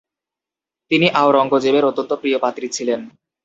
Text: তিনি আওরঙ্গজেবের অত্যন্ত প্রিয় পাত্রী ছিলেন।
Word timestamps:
তিনি 0.91 1.07
আওরঙ্গজেবের 1.13 1.83
অত্যন্ত 1.85 2.11
প্রিয় 2.13 2.37
পাত্রী 2.39 2.67
ছিলেন। 2.67 2.99